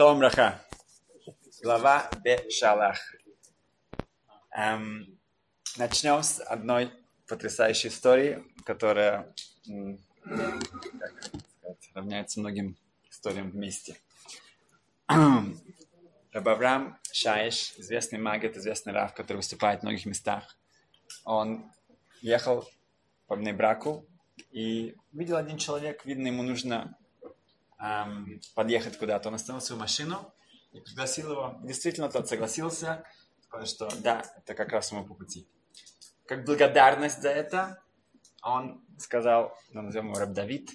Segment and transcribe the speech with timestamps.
[0.00, 0.58] Шалом Раха.
[1.62, 2.96] Глава Бешалах.
[4.50, 5.20] Эм,
[5.76, 6.90] начнем с одной
[7.28, 12.78] потрясающей истории, которая сказать, равняется многим
[13.10, 13.98] историям вместе.
[16.32, 20.56] Рабаврам Шаиш, известный магет, известный рав, который выступает в многих местах,
[21.26, 21.70] он
[22.22, 22.66] ехал
[23.26, 24.06] по браку
[24.50, 26.96] и видел один человек, видно, ему нужно
[27.80, 29.28] эм, подъехать куда-то.
[29.28, 30.32] Он остановил свою машину
[30.72, 31.58] и пригласил его.
[31.62, 33.04] Действительно, тот согласился,
[33.42, 35.48] сказал, что да, это как раз ему по пути.
[36.26, 37.82] Как благодарность за это,
[38.42, 40.70] он сказал, ну, назовем его Раб Давид.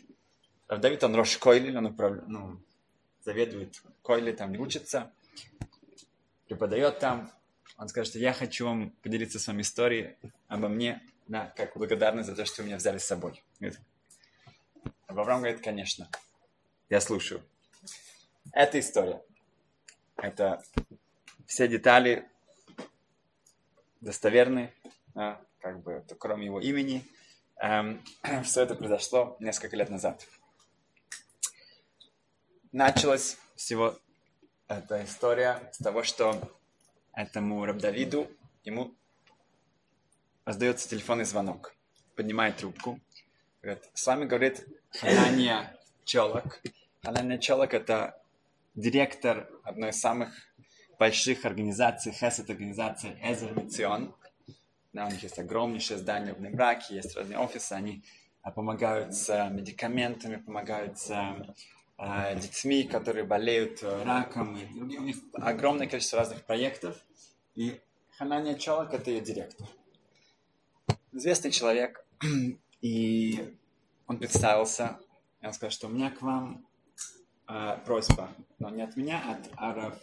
[0.67, 2.13] Раб Давид, он Рош Койли, он управ...
[2.27, 2.59] ну,
[3.23, 5.11] заведует Койли, там учится,
[6.47, 7.31] преподает там.
[7.77, 10.15] Он скажет, что я хочу вам поделиться с вами историей
[10.47, 13.43] обо мне, да, как благодарность за то, что вы меня взяли с собой.
[15.07, 16.09] Авраам говорит, конечно.
[16.89, 17.43] Я слушаю.
[18.51, 19.23] Это история.
[20.17, 20.63] Это
[21.47, 22.29] все детали
[24.01, 24.71] достоверны,
[25.15, 27.03] а, как бы, кроме его имени.
[27.57, 28.03] Эм,
[28.43, 30.27] все это произошло несколько лет назад.
[32.71, 33.97] Началась всего
[34.67, 36.39] эта история с того, что
[37.13, 38.29] этому Рабдавиду
[38.63, 38.93] ему
[40.45, 41.75] раздается телефонный звонок.
[42.15, 42.99] Поднимает трубку.
[43.63, 45.74] Говорит, с вами говорит Ханания
[46.05, 46.61] Челок.
[47.01, 48.21] Алена Челок– это
[48.75, 50.29] директор одной из самых
[50.99, 54.15] больших организаций, хесед организации Эзер Мицион.
[54.93, 58.03] Да, у них есть огромнейшее здание в Небраке, есть разные офисы, они
[58.43, 61.11] а, помогают с а, медикаментами, помогают с
[61.97, 64.55] а, детьми, которые болеют раком.
[64.55, 67.03] И у них огромное количество разных проектов.
[67.55, 67.81] И
[68.17, 69.67] Ханания Челок– это ее директор.
[71.11, 72.05] Известный человек.
[72.81, 73.57] И
[74.05, 74.99] он представился,
[75.47, 76.65] он сказал, что у меня к вам
[77.47, 79.99] э, просьба, но не от меня, а от Ара,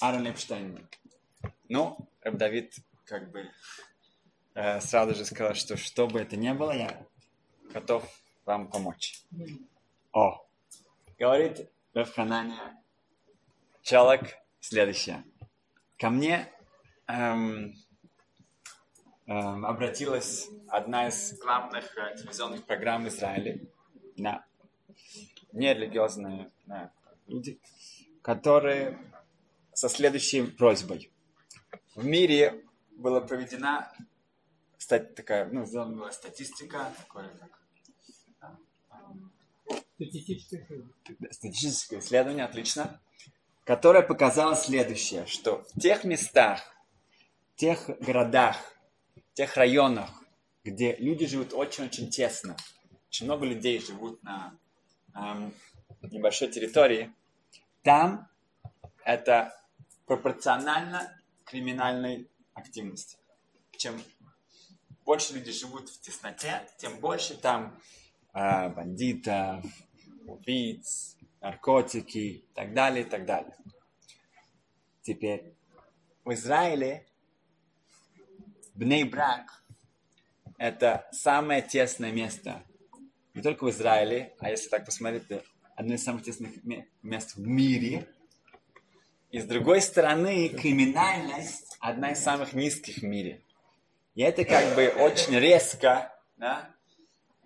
[0.00, 0.80] Ара Лепштейна.
[1.68, 3.50] Ну, Раб Давид как бы
[4.54, 7.06] э, сразу же сказал, что что бы это ни было, я
[7.72, 8.04] готов
[8.44, 9.22] вам помочь.
[10.12, 10.46] О,
[11.18, 12.76] говорит Рабханания,
[13.82, 15.24] человек следующее.
[15.98, 16.52] Ко мне
[17.06, 17.74] эм,
[19.26, 23.60] эм, обратилась одна из главных э, телевизионных программ Израиля
[24.16, 24.44] на
[25.52, 26.92] нерелигиозные да,
[27.26, 27.60] люди,
[28.22, 28.98] которые
[29.72, 31.10] со следующей просьбой.
[31.94, 32.64] В мире
[32.96, 33.92] была проведена
[34.84, 37.58] кстати, такая, ну, сделана была статистика, такое как
[39.94, 40.66] статистическое
[41.30, 43.00] статистическое исследование, отлично,
[43.64, 46.60] которое показало следующее, что в тех местах,
[47.54, 48.58] в тех городах,
[49.16, 50.10] в тех районах,
[50.64, 52.54] где люди живут очень-очень тесно,
[53.08, 54.54] очень много людей живут на
[56.10, 57.12] небольшой территории,
[57.82, 58.28] там
[59.04, 59.54] это
[60.06, 63.18] пропорционально криминальной активности.
[63.76, 64.02] Чем
[65.04, 67.78] больше люди живут в тесноте, тем больше там
[68.32, 69.64] э, бандитов,
[70.26, 73.56] убийц, наркотики и так далее, и так далее.
[75.02, 75.54] Теперь
[76.24, 77.06] в Израиле
[78.74, 79.62] Бней-Брак–
[80.58, 82.64] это самое тесное место
[83.34, 85.42] не только в Израиле, а если так посмотреть, это
[85.74, 86.50] одно из самых тесных
[87.02, 88.06] мест в мире.
[89.30, 93.42] И с другой стороны, криминальность одна из самых низких в мире.
[94.14, 96.70] И это как бы очень резко да,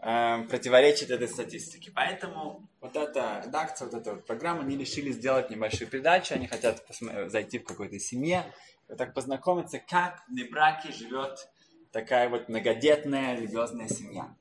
[0.03, 1.91] э, противоречит этой статистике.
[1.95, 6.85] Поэтому вот эта редакция, вот эта вот программа, они решили сделать небольшую передачу, они хотят
[7.27, 8.45] зайти в какой-то семье,
[8.97, 11.49] так познакомиться, как в Небраке живет
[11.91, 14.35] такая вот многодетная религиозная семья.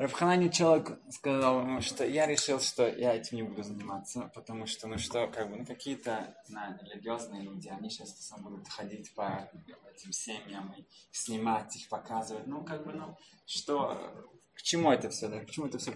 [0.00, 4.88] Рабханани человек сказал ему, что я решил, что я этим не буду заниматься, потому что,
[4.88, 9.50] ну что, как бы, ну какие-то на, религиозные люди, они сейчас сам будут ходить по
[9.94, 15.28] этим семьям и снимать их, показывать, ну как бы, ну что, к чему это все,
[15.28, 15.92] да, к чему это все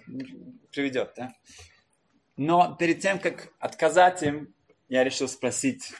[0.71, 1.33] приведет, да?
[2.37, 4.55] Но перед тем, как отказать им,
[4.91, 5.95] я решил спросить,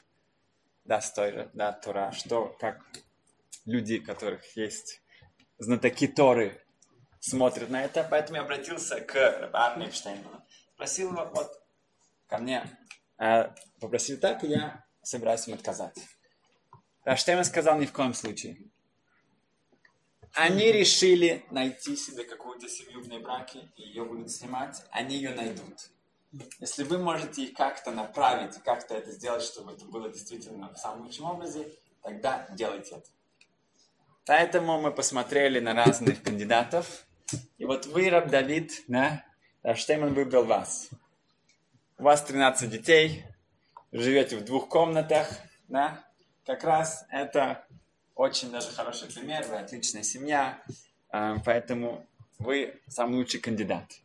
[0.85, 2.85] да, стой, да, Тора, что, как
[3.65, 5.01] люди, которых есть
[5.57, 6.64] знатоки Торы,
[7.25, 10.45] смотрит на это, поэтому я обратился к Арне Эпштейну.
[10.75, 11.63] Спросил его, вот,
[12.27, 12.79] ко мне,
[13.19, 13.51] э,
[13.81, 15.97] попросил так, и я собираюсь им отказать.
[17.05, 18.59] Раштейн сказал ни в коем случае.
[20.35, 25.91] Они решили найти себе какую-то семью в браке, и ее будут снимать, они ее найдут.
[26.59, 31.05] Если вы можете их как-то направить, как-то это сделать, чтобы это было действительно в самом
[31.07, 31.73] лучшем образе,
[32.03, 33.09] тогда делайте это.
[34.27, 37.07] Поэтому мы посмотрели на разных кандидатов,
[37.59, 39.25] и вот вы, Раб Давид, да,
[39.63, 40.91] Рабштейман выбрал вас.
[41.99, 43.25] у вас 13 детей,
[43.93, 45.29] живете в двух комнатах,
[45.69, 46.05] да,
[46.45, 47.67] как раз это
[48.15, 50.63] очень даже хороший пример, вы отличная семья,
[51.13, 52.07] э, поэтому
[52.39, 54.01] вы самый лучший кандидат.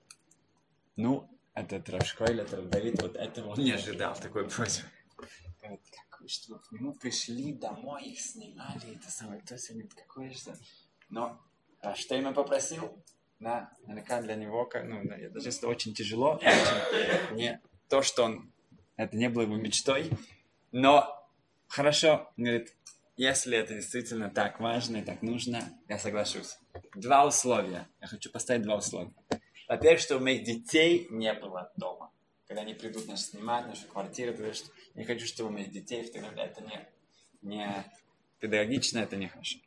[0.96, 4.88] Ну, этот Равшкойль, этот Давид, вот этого не ожидал, такой просьбы.
[5.62, 10.30] Говорит, какой, что к нему пришли домой, их снимали, это самое, то есть, говорит, какой
[10.30, 10.56] же...
[11.10, 11.40] Но
[11.82, 13.04] а что ему попросил?
[13.40, 18.52] Да, наверняка для него, ну, даже если очень тяжело, очень, не то, что он,
[18.98, 20.10] это не было его мечтой,
[20.72, 21.08] но
[21.68, 22.76] хорошо, говорит,
[23.16, 26.58] если это действительно так важно и так нужно, я соглашусь.
[26.96, 27.88] Два условия.
[28.02, 29.14] Я хочу поставить два условия.
[29.68, 32.12] Во-первых, чтобы моих детей не было дома.
[32.48, 36.02] Когда они придут нас снимать, нашу квартиру, то есть, не хочу, чтобы у моих детей,
[36.02, 36.88] это не,
[37.42, 37.86] не
[38.40, 39.60] педагогично, это не хорошо.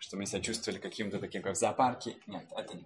[0.00, 2.16] Чтобы мы себя чувствовали каким-то таким, как в зоопарке.
[2.26, 2.84] Нет, это не.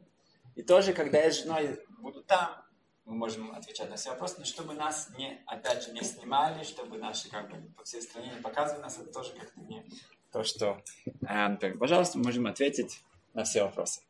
[0.54, 2.62] И тоже, когда я с женой буду там,
[3.04, 6.98] мы можем отвечать на все вопросы, но чтобы нас не, опять же, не снимали, чтобы
[6.98, 9.84] наши, как бы, по всей стране не показывали нас, это тоже как-то не
[10.30, 10.80] то, что...
[11.28, 13.02] Э, так, пожалуйста, мы можем ответить
[13.34, 14.02] на все вопросы.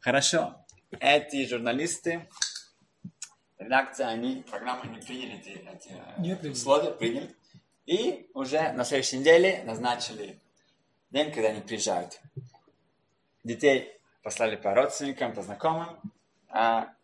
[0.00, 0.64] Хорошо.
[1.00, 2.28] Эти журналисты,
[3.58, 6.52] редакция, они, программу не приняли эти, эти э, не приняли.
[6.52, 7.34] условия, приняли.
[7.84, 10.40] И уже на следующей неделе назначили
[11.10, 12.20] день, когда они приезжают.
[13.44, 13.92] Детей
[14.22, 16.00] послали по родственникам, по знакомым.
[16.48, 16.94] А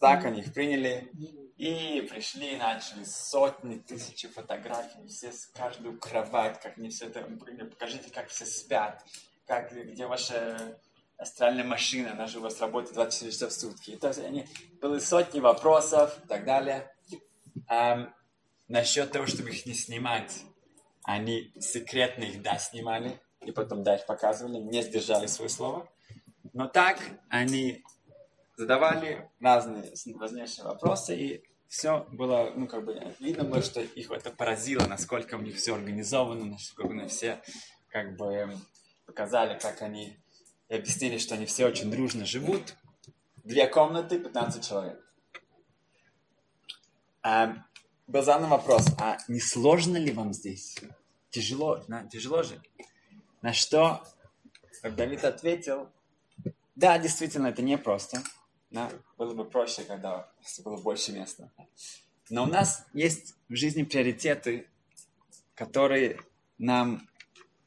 [0.00, 1.10] так они их приняли.
[1.56, 7.22] И пришли, начали сотни, тысячи фотографий, все с каждую кровать, как они все это,
[7.70, 9.04] покажите, как все спят,
[9.46, 10.76] как, где ваша
[11.18, 13.96] астральная машина, она же у вас работает 24 часа в сутки.
[13.96, 14.48] То есть они,
[14.80, 16.92] были сотни вопросов и так далее.
[17.70, 18.10] Um,
[18.66, 20.42] насчет того, чтобы их не снимать,
[21.04, 25.88] они секретно их, да, снимали, и потом, да, их показывали, не сдержали свое слово.
[26.52, 26.98] Но так
[27.28, 27.82] они
[28.56, 34.30] задавали разные важнейшие вопросы, и все было, ну, как бы, видно было, что их это
[34.30, 37.42] поразило, насколько у них все организовано, насколько они все,
[37.88, 38.56] как бы,
[39.06, 40.18] показали, как они,
[40.68, 42.76] и объяснили, что они все очень дружно живут.
[43.36, 45.02] Две комнаты, 15 человек.
[47.22, 47.56] А,
[48.06, 50.76] был задан вопрос, а не сложно ли вам здесь?
[51.30, 52.60] Тяжело, да, тяжело же.
[53.42, 54.02] На что
[54.82, 55.90] Давид ответил,
[56.74, 58.22] да, действительно, это непросто.
[58.70, 60.28] Да, было бы проще, когда
[60.64, 61.50] было больше места.
[62.30, 64.68] Но у нас есть в жизни приоритеты,
[65.54, 66.20] которые
[66.58, 67.06] нам...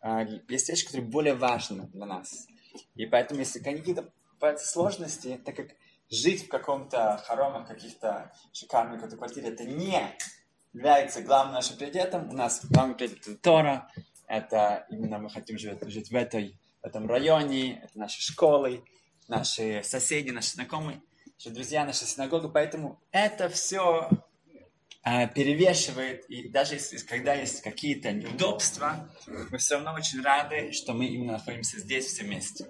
[0.01, 2.47] Э, есть вещи, которые более важны для нас.
[2.95, 4.11] И поэтому, если какие-то
[4.57, 5.67] сложности, так как
[6.09, 10.01] жить в каком-то хоромах, каких-то шикарных квартире, это не
[10.73, 12.29] является главным нашим приоритетом.
[12.29, 13.91] У нас главный приоритет Тора,
[14.27, 18.83] это именно мы хотим жить, жить в, этой, в этом районе, это наши школы,
[19.27, 21.01] наши соседи, наши знакомые,
[21.37, 22.49] наши друзья, наша синагога.
[22.49, 24.09] Поэтому это все
[25.03, 26.25] э, перевешивает.
[26.25, 31.33] И даже если, когда есть какие-то неудобства, мы все равно очень рады, что мы именно
[31.33, 32.67] находимся здесь все вместе.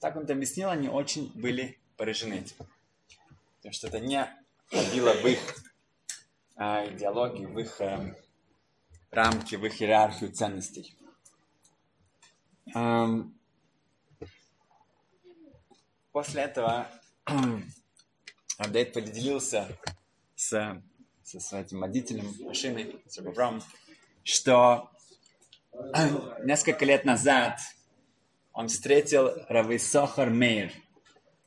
[0.00, 2.56] Так он объяснил, они очень были поражены этим.
[3.58, 4.26] Потому что это не
[4.66, 5.38] входило в их
[6.56, 8.14] э, идеологию, в их э,
[9.10, 10.96] рамки, в их иерархию ценностей.
[12.74, 13.40] Эм,
[16.12, 16.88] После этого
[18.58, 19.68] Абдейт поделился
[20.34, 20.82] с,
[21.22, 23.62] со своим водителем машины, с Рабавром,
[24.24, 24.90] что
[26.42, 27.60] несколько лет назад
[28.52, 30.72] он встретил Рависохар Мейр.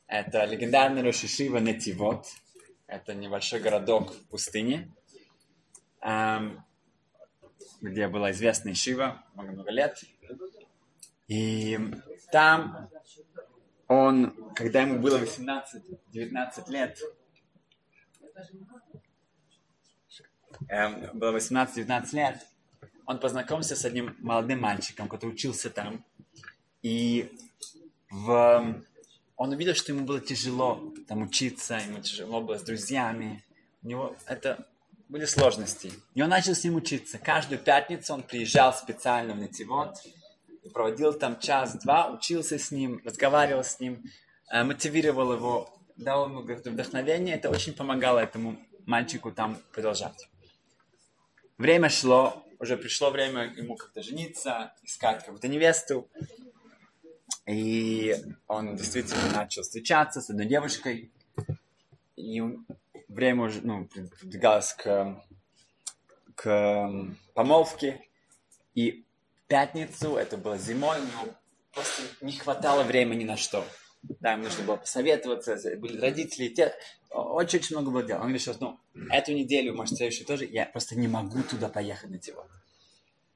[0.06, 2.26] Это легендарный Рошишива Нетивот.
[2.86, 4.90] Это небольшой городок в пустыне,
[7.90, 10.02] где была известная Шива много-много лет.
[11.28, 11.78] И
[12.32, 12.90] там
[13.88, 16.98] он, когда ему было 18-19 лет,
[20.68, 22.46] эм, было 18-19 лет,
[23.06, 26.04] он познакомился с одним молодым мальчиком, который учился там.
[26.82, 27.30] И
[28.10, 28.82] в...
[29.36, 33.44] он увидел, что ему было тяжело там учиться, ему тяжело было с друзьями.
[33.82, 34.66] У него это
[35.08, 35.92] были сложности.
[36.14, 37.18] И он начал с ним учиться.
[37.18, 39.96] Каждую пятницу он приезжал специально в Нетивот,
[40.72, 44.02] проводил там час-два, учился с ним, разговаривал с ним,
[44.50, 47.36] э, мотивировал его, дал ему вдохновение.
[47.36, 50.28] Это очень помогало этому мальчику там продолжать.
[51.58, 56.08] Время шло, уже пришло время ему как-то жениться, искать какую-то невесту.
[57.46, 61.12] И он действительно начал встречаться с одной девушкой.
[62.16, 62.42] И
[63.14, 65.22] время уже ну, продвигалось к,
[66.34, 66.90] к
[67.34, 68.00] помолвке.
[68.74, 69.04] И
[69.46, 71.32] пятницу, это было зимой, но
[71.72, 73.64] просто не хватало времени на что.
[74.20, 76.74] да, ему нужно было посоветоваться, были родители, те,
[77.10, 78.20] очень-очень много было дел.
[78.20, 78.78] Он решил, ну,
[79.10, 82.48] эту неделю, может, следующую тоже, я просто не могу туда поехать на Тивот.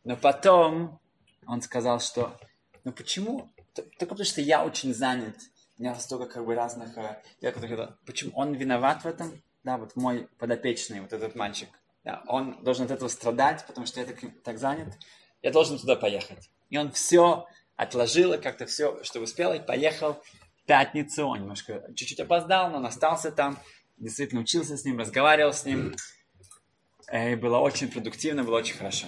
[0.04, 1.00] Но потом
[1.46, 2.36] он сказал, что,
[2.84, 3.50] ну почему?
[3.74, 5.36] Только потому, что я очень занят,
[5.78, 7.96] у меня столько как бы разных э, дел, которые...
[8.04, 9.40] Почему он виноват в этом?
[9.68, 11.68] Да, вот мой подопечный, вот этот мальчик,
[12.02, 14.94] да, он должен от этого страдать, потому что я так, так занят.
[15.42, 16.48] Я должен туда поехать.
[16.70, 17.46] И он все
[17.76, 21.26] отложил, как-то все, что успел, и поехал в пятницу.
[21.26, 23.58] Он немножко чуть-чуть опоздал, но он остался там,
[23.98, 25.94] действительно учился с ним, разговаривал с ним.
[27.12, 29.06] И было очень продуктивно, было очень хорошо.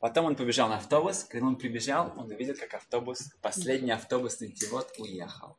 [0.00, 1.24] Потом он побежал на автобус.
[1.24, 5.56] Когда он прибежал, он увидел, как автобус, последний автобус на Тивот уехал.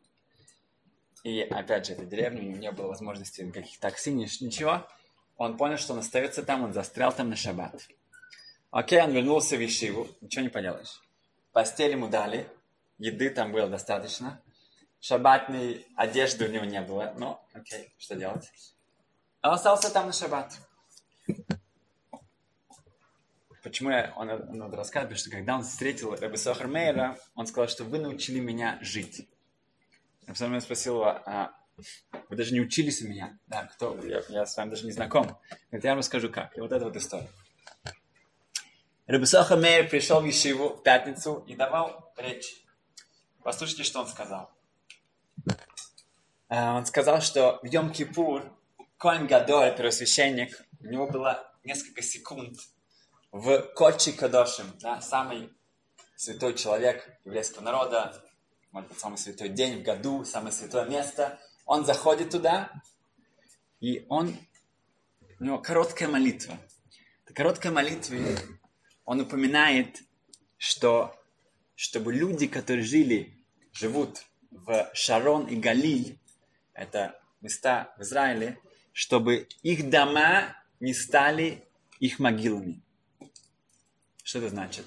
[1.26, 4.88] И опять же, это деревня, у него не было возможности никаких такси, ничего.
[5.38, 7.74] Он понял, что он остается там, он застрял там на шаббат.
[8.70, 11.02] Окей, он вернулся в Ишиву, ничего не поделаешь.
[11.52, 12.48] Постель ему дали,
[13.00, 14.40] еды там было достаточно.
[15.00, 18.52] Шаббатной одежды у него не было, но окей, что делать?
[19.42, 20.54] Он остался там на шаббат.
[23.64, 27.84] Почему я, он, он, рассказывает, что когда он встретил Раби Сохар Мейера, он сказал, что
[27.84, 29.28] вы научили меня жить.
[30.40, 31.52] Я потом спросил его, а
[32.30, 33.38] вы даже не учились у меня.
[33.48, 33.98] Да, кто?
[34.04, 35.38] Я, я с вами даже не знаком.
[35.72, 36.58] Говорит, я вам расскажу как.
[36.58, 37.30] И вот эта вот история.
[39.08, 42.66] Рабисаха Мейер пришел в Ешиву в пятницу и давал речь.
[43.44, 44.52] Послушайте, что он сказал.
[46.50, 48.52] Э, он сказал, что в Йом-Кипур
[48.98, 52.58] Коин Гадоль, первосвященник, у него было несколько секунд
[53.32, 55.52] в Кочи Кадошим, да, самый
[56.16, 58.24] святой человек еврейского народа,
[58.76, 61.40] может быть, самый святой день в году, самое святое место.
[61.66, 62.74] Он заходит туда,
[63.80, 64.36] и он,
[65.40, 66.58] у него короткая молитва.
[67.24, 68.18] Это короткая молитва
[69.06, 70.02] он упоминает,
[70.58, 71.18] что
[71.76, 73.42] чтобы люди, которые жили,
[73.72, 76.20] живут в Шарон и Галиль,
[76.74, 78.60] это места в Израиле,
[78.92, 81.64] чтобы их дома не стали
[82.02, 82.82] их могилами.
[84.22, 84.86] Что это значит?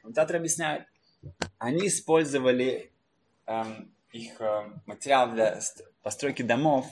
[0.00, 0.86] Комментаторы объясняют,
[1.58, 2.92] они использовали
[4.12, 5.60] их э, материал для
[6.02, 6.86] постройки домов,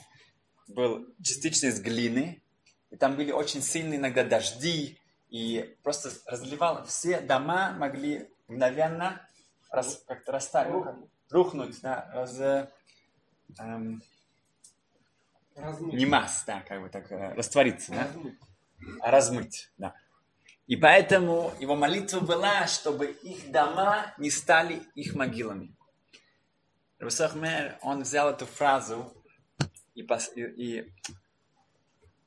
[0.69, 2.43] был частично из глины,
[2.91, 6.85] и там были очень сильные иногда дожди, и просто разливал.
[6.87, 9.21] Все дома могли мгновенно
[9.71, 12.39] раз, как-то растаять, ну, рухнуть, да, раз,
[13.59, 14.03] эм,
[15.81, 18.39] не масс, да, как бы так, э, раствориться, да, размыть.
[19.03, 19.95] размыть, да.
[20.67, 25.75] И поэтому его молитва была, чтобы их дома не стали их могилами.
[26.99, 29.13] Русахмер, он взял эту фразу
[29.95, 30.93] и, и, и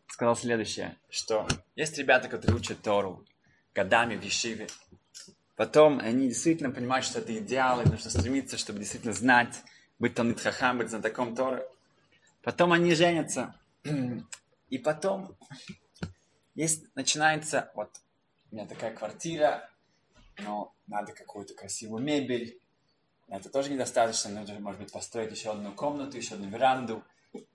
[0.07, 3.25] сказал следующее, что есть ребята, которые учат Тору
[3.73, 4.67] годами в Ешиве.
[5.55, 9.63] Потом они действительно понимают, что это идеал, и нужно стремиться, чтобы действительно знать,
[9.99, 11.67] быть Талмит Хахам, быть знатоком Торы.
[12.43, 13.55] Потом они женятся.
[14.69, 15.37] И потом
[16.55, 17.89] есть, начинается, вот,
[18.51, 19.69] у меня такая квартира,
[20.39, 22.59] но надо какую-то красивую мебель.
[23.29, 27.03] Это тоже недостаточно, нужно, может быть, построить еще одну комнату, еще одну веранду.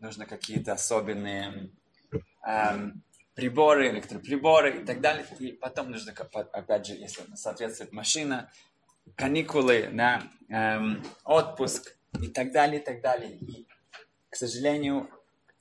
[0.00, 1.70] Нужно какие-то особенные
[2.46, 3.02] эм,
[3.34, 5.26] приборы, электроприборы и так далее.
[5.38, 8.50] И потом нужно, опять же, если соответствует машина,
[9.16, 13.32] каникулы, да, эм, отпуск и так далее, и так далее.
[13.38, 13.66] И,
[14.28, 15.08] к сожалению,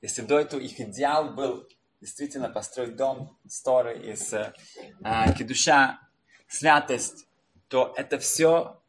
[0.02, 1.68] если до этого их идеал был
[2.02, 4.54] действительно построить дом с Торы, из э,
[5.38, 6.00] кедуша,
[6.48, 7.28] святость,
[7.68, 8.81] то это все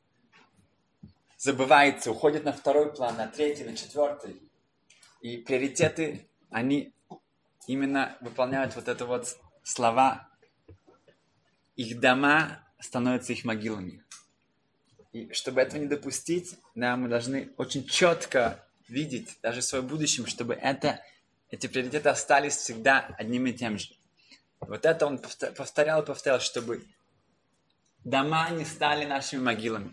[1.42, 4.40] забывается, уходит на второй план, на третий, на четвертый.
[5.22, 6.94] И приоритеты, они
[7.66, 10.28] именно выполняют вот это вот слова.
[11.75, 14.04] Их дома становятся их могилами.
[15.11, 20.26] И чтобы этого не допустить, да, мы должны очень четко видеть даже в своем будущем,
[20.26, 21.00] чтобы это,
[21.50, 23.88] эти приоритеты остались всегда одним и тем же.
[24.61, 26.87] Вот это он повторял и повторял, чтобы
[28.04, 29.92] дома не стали нашими могилами.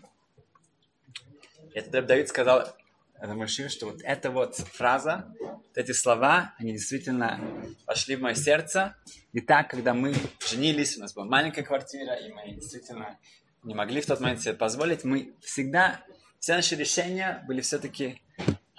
[1.74, 2.74] Это Давид сказал
[3.20, 7.38] Рамашир, что вот эта вот фраза, вот эти слова, они действительно
[7.86, 8.96] вошли в мое сердце.
[9.32, 10.14] И так, когда мы
[10.48, 13.18] женились, у нас была маленькая квартира, и мы действительно
[13.62, 16.00] не могли в тот момент себе позволить, мы всегда,
[16.38, 18.22] все наши решения были все-таки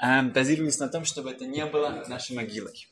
[0.04, 2.88] э, базировались на том, чтобы это не было нашей могилой.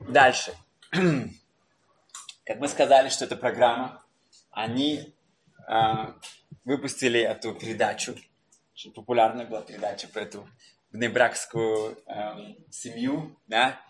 [0.00, 0.52] Дальше.
[0.92, 4.04] Как мы сказали, что это программа,
[4.50, 5.14] они
[5.66, 5.72] э,
[6.64, 8.14] выпустили эту передачу
[8.74, 10.48] очень популярная была передача про эту
[10.90, 13.80] внебракскую эм, семью, да,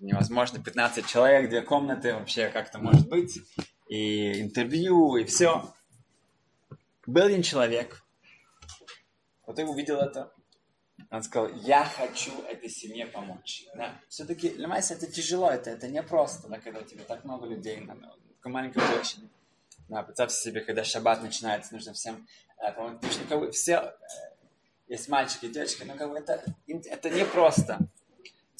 [0.00, 3.40] невозможно 15 человек, две комнаты, вообще как-то может быть,
[3.88, 5.72] и интервью, и все.
[7.06, 8.04] Был один человек,
[9.44, 10.32] вот и увидел это,
[11.10, 13.64] Он сказал, я хочу этой семье помочь.
[13.74, 14.00] Да.
[14.08, 17.94] Все-таки, Майса это тяжело, это, это непросто, да, когда у тебя так много людей на,
[17.94, 18.14] на
[18.44, 19.28] маленькой площади.
[19.88, 22.26] Да, представьте себе, когда шаббат начинается, нужно всем
[22.58, 22.94] э, помочь.
[22.96, 23.94] Потому что как бы, все, э,
[24.88, 27.78] есть мальчики и девочки, но как бы это, это непросто.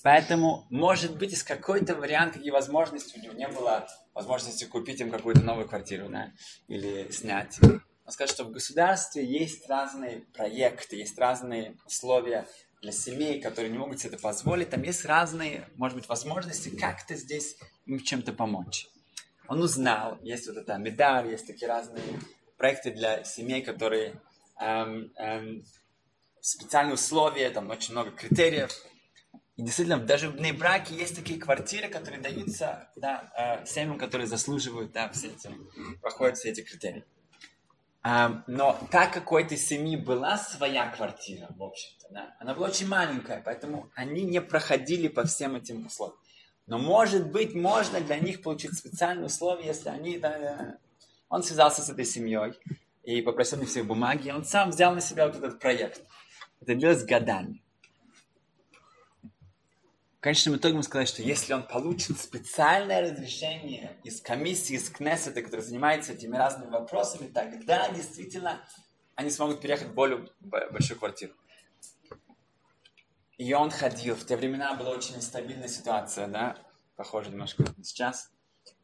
[0.03, 5.11] Поэтому, может быть, из какой-то вариант, какие возможности у него не было возможности купить им
[5.11, 6.33] какую-то новую квартиру, да,
[6.69, 7.59] или снять.
[7.63, 12.47] Он скажет, что в государстве есть разные проекты, есть разные условия
[12.81, 14.71] для семей, которые не могут себе это позволить.
[14.71, 17.57] Там есть разные, может быть, возможности как-то здесь
[17.87, 18.87] им чем-то помочь.
[19.49, 22.21] Он узнал, есть вот это медаль, есть такие разные
[22.59, 24.21] проекты для семей, которые
[24.61, 25.65] эм, эм,
[26.41, 28.71] специальные условия, там очень много критериев.
[29.57, 34.93] И действительно, даже в браке есть такие квартиры, которые даются да, э, семьям, которые заслуживают,
[34.93, 35.51] да, все эти,
[36.01, 37.05] проходят все эти критерии.
[38.47, 42.87] Но так как у этой семьи была своя квартира, в общем-то, да, она была очень
[42.87, 46.17] маленькая, поэтому они не проходили по всем этим условиям.
[46.69, 50.19] Но, может быть, можно для них получить специальные условия, если они...
[50.19, 50.79] Да, да.
[51.29, 52.53] Он связался с этой семьей
[53.03, 56.03] и попросил них все бумаги, он сам взял на себя вот этот проект.
[56.61, 57.63] Это длилось годами
[60.19, 65.43] в конечном итоге мы сказали, что если он получит специальное разрешение из комиссии, из Кнессета,
[65.43, 68.61] которая занимается этими разными вопросами, тогда действительно
[69.15, 71.35] они смогут переехать в более большую квартиру.
[73.39, 74.17] И он ходил.
[74.17, 76.59] В те времена была очень нестабильная ситуация, да,
[76.97, 78.31] похоже немножко на сейчас.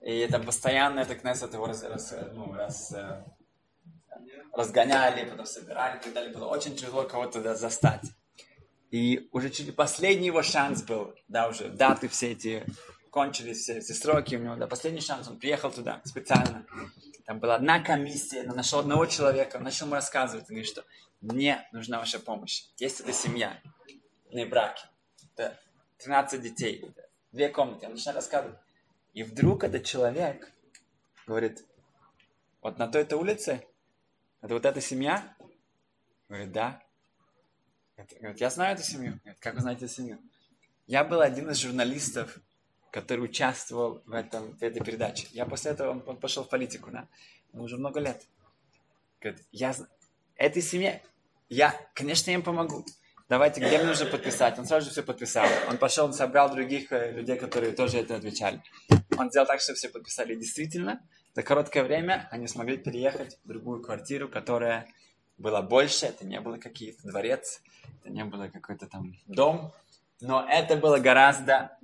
[0.01, 3.25] И это постоянно, это Кнессет его раз, раз, ну, раз, э,
[4.53, 6.33] разгоняли, потом собирали и так далее.
[6.33, 8.05] Было очень тяжело кого-то застать.
[8.91, 12.65] И уже чуть последний его шанс был, да, уже даты все эти
[13.11, 16.65] кончились, все эти сроки у него, да, последний шанс, он приехал туда специально.
[17.27, 20.85] Там была одна комиссия, он нашел одного человека, он начал ему рассказывать, он говорит, что
[21.21, 22.67] мне нужна ваша помощь.
[22.77, 23.61] Есть эта семья,
[24.35, 24.87] не браки,
[25.37, 25.59] да,
[25.99, 26.95] 13 детей,
[27.33, 28.59] две комнаты, он начинает рассказывать.
[29.13, 30.53] И вдруг этот человек
[31.27, 31.65] говорит,
[32.61, 33.65] вот на той-то улице,
[34.41, 35.37] это вот эта семья?
[36.29, 36.83] Говорит, да.
[37.97, 39.19] Говорит, я знаю эту семью.
[39.23, 40.19] Говорит, как вы знаете эту семью?
[40.87, 42.39] Я был один из журналистов,
[42.91, 45.29] который участвовал в, этом, в этой передаче.
[45.31, 47.09] Я после этого он, он пошел в политику, да?
[47.53, 48.27] Он уже много лет.
[49.21, 49.75] Говорит, я
[50.37, 51.03] этой семье,
[51.49, 52.85] я, конечно, им помогу.
[53.35, 54.57] Давайте, где мне нужно подписать?
[54.61, 55.49] Он сразу же все подписал.
[55.69, 58.63] Он пошел, собрал других э, людей, которые тоже это отвечали.
[59.19, 60.37] Он сделал так, что все подписали.
[60.37, 61.01] Действительно,
[61.35, 64.87] за короткое время они смогли переехать в другую квартиру, которая
[65.37, 67.61] была больше, это не было какие-то дворец,
[68.05, 69.73] это не было какой-то там дом,
[70.21, 71.77] но это было гораздо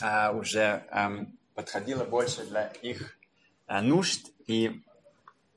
[0.00, 3.18] а, уже а, подходило больше для их
[3.66, 4.80] а, нужд, и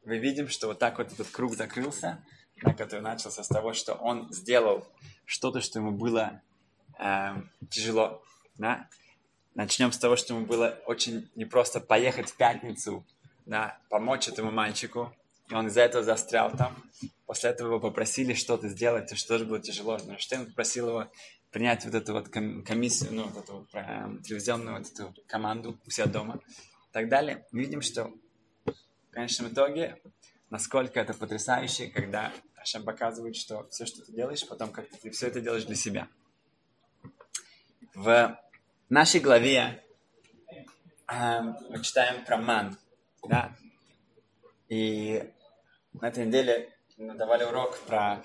[0.03, 2.23] мы видим, что вот так вот этот круг закрылся,
[2.71, 4.87] который начался с того, что он сделал
[5.25, 6.41] что-то, что ему было
[6.99, 7.35] э,
[7.69, 8.23] тяжело.
[8.57, 8.87] Да?
[9.55, 13.05] Начнем с того, что ему было очень непросто поехать в пятницу,
[13.45, 15.13] да, помочь этому мальчику,
[15.49, 16.75] и он из-за этого застрял там.
[17.25, 19.97] После этого его попросили что-то сделать, и что же было тяжело.
[20.05, 21.11] Но Штейн попросил его
[21.51, 26.07] принять вот эту вот комиссию, ну, вот эту э, телевизионную вот эту команду у себя
[26.07, 26.39] дома
[26.89, 27.45] и так далее.
[27.51, 28.11] Мы видим, что
[28.65, 30.01] в конечном итоге,
[30.49, 35.27] насколько это потрясающе, когда Ашем показывает, что все, что ты делаешь, потом как ты все
[35.27, 36.07] это делаешь для себя.
[37.93, 38.39] В
[38.89, 39.83] нашей главе
[41.07, 42.77] э, мы читаем про ман,
[43.27, 43.53] да,
[44.69, 45.29] и
[45.91, 48.23] на этой неделе мы давали урок про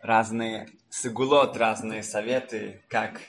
[0.00, 3.22] разные сигулот, разные советы, как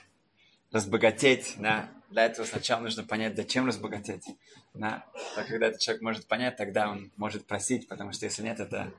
[0.72, 1.54] разбогатеть.
[1.56, 1.88] Да?
[2.10, 4.26] Для этого сначала нужно понять, зачем разбогатеть.
[4.74, 5.06] Да?
[5.36, 8.92] А когда этот человек может понять, тогда он может просить, потому что если нет, это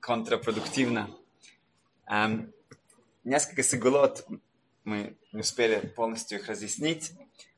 [0.00, 1.10] контрпродуктивно.
[2.06, 2.52] Um,
[3.24, 4.26] несколько сигулот
[4.84, 7.12] мы не успели полностью их разъяснить.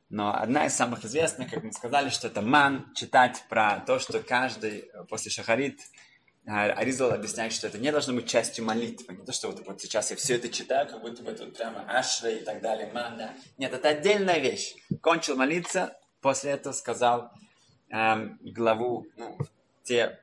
[0.09, 4.21] Но одна из самых известных, как мы сказали, что это ман, читать про то, что
[4.21, 5.81] каждый э, после шахарит,
[6.47, 9.17] э, Аризал объясняет, что это не должно быть частью молитвы.
[9.17, 11.85] Не то, что вот, вот сейчас я все это читаю, как будто бы тут прямо
[11.89, 13.35] ашра и так далее, ман, да.
[13.59, 14.77] Нет, это отдельная вещь.
[15.01, 17.33] Кончил молиться, после этого сказал
[17.91, 19.37] эм, главу, ну,
[19.83, 20.21] те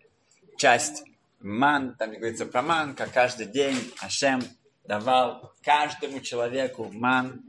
[0.55, 1.03] часть
[1.43, 4.41] ман, там говорится про ман, как каждый день Ашем
[4.85, 7.43] давал каждому человеку ман,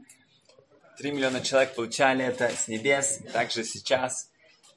[0.97, 3.19] Три миллиона человек получали это с небес.
[3.33, 4.31] Также сейчас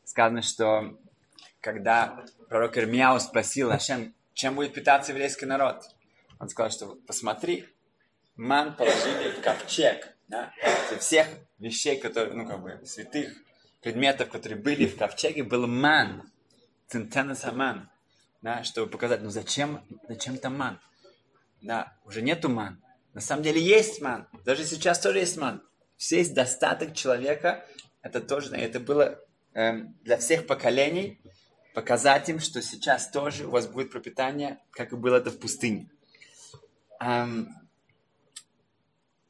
[0.05, 0.99] сказано, что
[1.61, 5.85] когда пророк Ирмияу спросил Ашем, чем будет питаться еврейский народ,
[6.41, 7.69] он сказал, что посмотри,
[8.35, 10.15] ман положили в ковчег.
[10.27, 10.53] Да?
[10.99, 11.29] всех
[11.59, 13.33] вещей, которые, ну, как бы, святых
[13.81, 16.31] предметов, которые были в ковчеге, был ман.
[16.89, 17.89] Центенес ман.
[18.43, 20.81] Да, чтобы показать, ну зачем, зачем там ман?
[21.61, 22.83] да, уже нету ман.
[23.15, 24.29] На самом деле есть ман.
[24.45, 25.63] Даже сейчас тоже есть ман.
[25.97, 27.67] Все есть достаток человека.
[28.03, 29.19] Это тоже, это было
[29.55, 31.21] эм, для всех поколений
[31.75, 35.91] показать им, что сейчас тоже у вас будет пропитание, как и было это в пустыне.
[37.01, 37.49] Эм,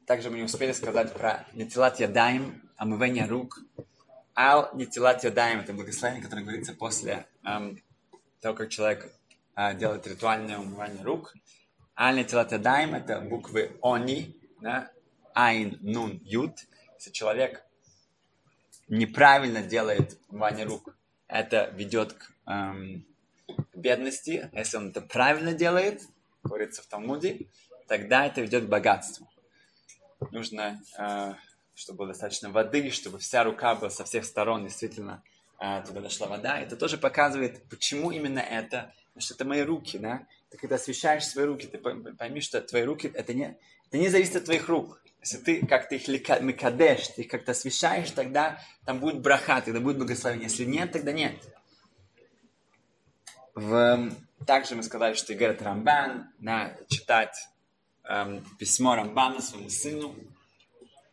[0.05, 3.59] также мы не успели сказать про нетилат ядаем, омывание рук.
[4.35, 7.81] Ал нетилат ядаем– это благословение, которое говорится после эм,
[8.41, 9.13] того, как человек
[9.55, 11.33] э, делает ритуальное умывание рук.
[11.95, 14.91] Ал нетилат ядаем– это буквы они, да?
[15.33, 16.65] айн, нун, ют.
[16.95, 17.63] Если человек
[18.87, 20.95] неправильно делает умывание рук,
[21.27, 23.05] это ведет к эм,
[23.73, 24.49] бедности.
[24.53, 26.01] Если он это правильно делает,
[26.43, 27.47] говорится в Талмуде,
[27.87, 29.29] тогда это ведет к богатству
[30.31, 31.33] нужно, э,
[31.73, 35.23] чтобы было достаточно воды, чтобы вся рука была со всех сторон, действительно,
[35.85, 36.59] туда дошла вода.
[36.59, 38.93] Это тоже показывает, почему именно это.
[39.07, 40.25] Потому что это мои руки, да?
[40.49, 44.37] Ты когда освещаешь свои руки, ты пойми, что твои руки, это не, это не зависит
[44.37, 45.01] от твоих рук.
[45.19, 49.97] Если ты как-то их микадеш, ты их как-то освещаешь, тогда там будет браха, тогда будет
[49.97, 50.47] благословение.
[50.47, 51.35] Если нет, тогда нет.
[53.53, 54.11] В...
[54.47, 57.35] Также мы сказали, что говорят Рамбан, на читать
[58.05, 60.15] эм, письмо Рамбана своему сыну.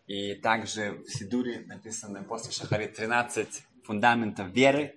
[0.07, 3.49] И также в Сидуре написано после Шахари 13
[3.87, 4.95] фундаментов веры.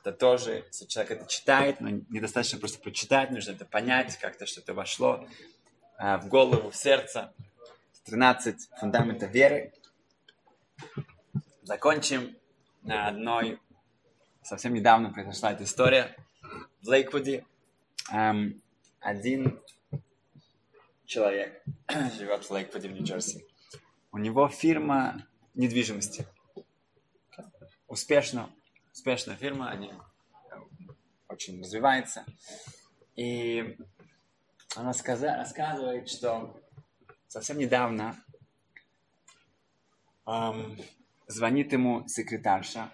[0.00, 4.74] Это тоже, если человек это читает, но недостаточно просто прочитать, нужно это понять, как-то что-то
[4.74, 5.26] вошло
[5.98, 7.32] э, в голову, в сердце.
[8.04, 9.72] 13 фундаментов веры.
[11.62, 12.36] Закончим
[12.82, 13.58] на одной,
[14.42, 16.14] совсем недавно произошла эта история
[16.82, 17.44] в Лейквуде.
[18.12, 18.62] Эм,
[19.00, 19.60] один
[21.04, 21.60] человек
[22.16, 23.44] живет в Лейквуде, в Нью-Джерси.
[24.12, 26.26] У него фирма недвижимости.
[27.88, 28.50] Успешно,
[28.92, 29.92] успешная фирма, они
[31.28, 32.24] очень развивается.
[33.14, 33.76] И
[34.74, 36.60] она сказа, рассказывает, что
[37.28, 38.16] совсем недавно
[40.26, 40.78] эм,
[41.26, 42.90] звонит ему секретарша.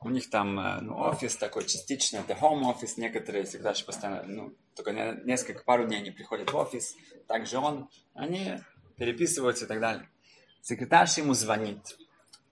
[0.00, 4.56] У них там э, ну, офис такой частично, это home офис, некоторые секретарши постоянно, ну,
[4.74, 4.92] только
[5.24, 6.96] несколько, пару дней они приходят в офис,
[7.28, 8.58] также он, они
[8.96, 10.08] переписываются и так далее.
[10.60, 11.96] Секретарша ему звонит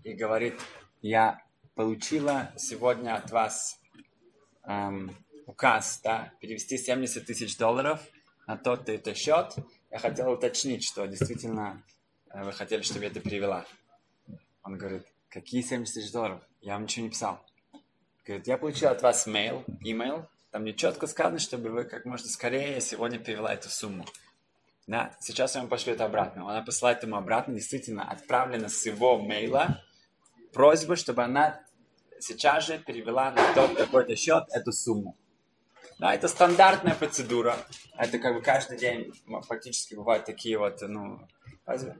[0.04, 0.54] и говорит,
[1.02, 1.42] я
[1.74, 3.80] получила сегодня от вас
[4.64, 5.14] эм,
[5.46, 8.00] указ, да, перевести 70 тысяч долларов
[8.46, 9.54] на тот-то это счет.
[9.90, 11.82] Я хотел уточнить, что действительно
[12.30, 13.64] э, вы хотели, чтобы я это перевела.
[14.62, 16.42] Он говорит, какие 70 тысяч долларов?
[16.60, 17.44] Я вам ничего не писал.
[18.26, 22.28] Говорит, я получил от вас mail, email, там не четко сказано, чтобы вы как можно
[22.28, 24.04] скорее сегодня перевела эту сумму.
[24.86, 26.50] Да, сейчас я вам пошлю это обратно.
[26.50, 29.82] Она посылает ему обратно, действительно, отправлена с его мейла
[30.52, 31.60] просьба, чтобы она
[32.18, 35.16] сейчас же перевела на тот какой-то счет эту сумму.
[35.98, 37.56] Да, это стандартная процедура.
[37.96, 39.12] Это как бы каждый день
[39.46, 41.20] фактически бывают такие вот, ну,
[41.66, 41.96] разве?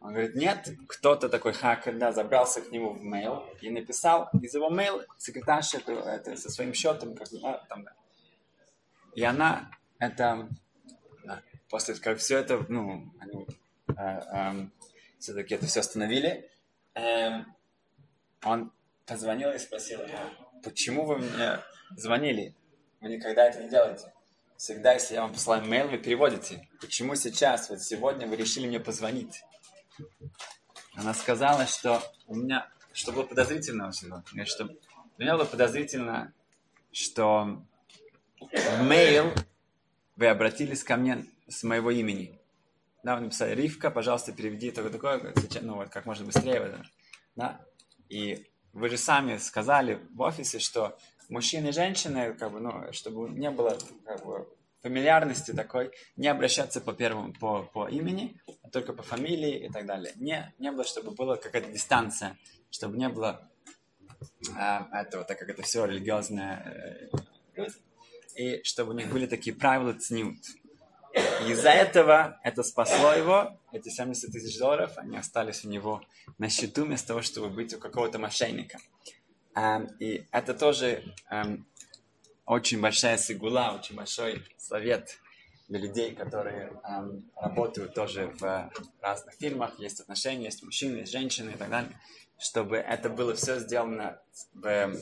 [0.00, 4.52] Он говорит, нет, кто-то такой хакер, да, забрался к нему в mail и написал из
[4.54, 7.92] его mail секретарша это, это, со своим счетом, как да, там, да.
[9.14, 10.48] И она, это,
[11.24, 13.46] да, после как все это, ну, они
[13.88, 14.66] э, э,
[15.20, 16.50] все-таки это все остановили,
[16.94, 17.44] э,
[18.44, 18.72] он
[19.06, 20.00] позвонил и спросил,
[20.62, 21.58] почему вы мне
[21.96, 22.54] звонили?
[23.00, 24.12] Вы никогда это не делаете.
[24.56, 26.68] Всегда, если я вам посылаю mail, вы переводите.
[26.80, 29.42] Почему сейчас, вот сегодня вы решили мне позвонить?
[30.94, 34.64] Она сказала, что у меня, что было подозрительно всего, что
[35.16, 36.32] для меня было подозрительно,
[36.92, 37.64] что
[38.40, 39.32] в мейл
[40.16, 42.38] вы обратились ко мне с моего имени.
[43.02, 46.84] Да, вы написали, Ривка, пожалуйста, переведи такое-такое, ну вот, как можно быстрее.
[47.34, 47.60] Да?
[48.12, 50.98] И вы же сами сказали в офисе, что
[51.30, 54.46] мужчины и женщины, как бы, ну, чтобы не было как бы,
[54.82, 59.86] фамильярности такой, не обращаться по первому, по, по имени, а только по фамилии и так
[59.86, 60.12] далее.
[60.16, 62.36] Не, не было, чтобы была какая-то дистанция,
[62.70, 63.50] чтобы не было
[64.58, 67.10] э, этого, так как это все религиозное
[67.56, 67.66] э,
[68.36, 70.36] и чтобы у них были такие правила цнют.
[71.46, 76.02] Из-за этого это спасло его, эти 70 тысяч долларов, они остались у него
[76.38, 78.78] на счету вместо того, чтобы быть у какого-то мошенника.
[79.54, 81.64] Um, и это тоже um,
[82.46, 85.18] очень большая сигула, очень большой совет
[85.68, 88.70] для людей, которые эм, работают тоже в
[89.00, 91.98] разных фирмах, есть отношения, есть мужчины, есть женщины и так далее,
[92.38, 94.20] чтобы это было все сделано
[94.52, 94.94] в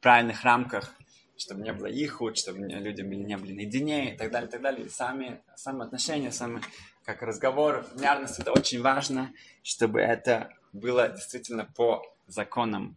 [0.00, 0.94] правильных рамках,
[1.36, 4.62] чтобы не было их худ, чтобы люди не были наедине и так далее, и так
[4.62, 4.86] далее.
[4.86, 6.60] И сами, сами отношения, сами
[7.04, 12.96] как разговор, нервность, это очень важно, чтобы это было действительно по законам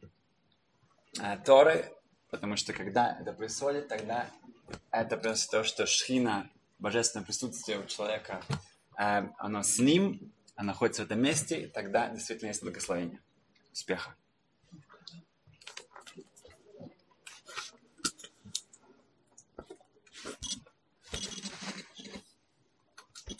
[1.20, 1.92] э, Торы,
[2.30, 4.30] Потому что когда это происходит, тогда
[4.92, 8.42] это приносит то, что шхина божественное присутствие у человека,
[8.98, 13.22] э, оно с ним, оно находится в этом месте, и тогда действительно есть благословение.
[13.72, 14.16] Успеха!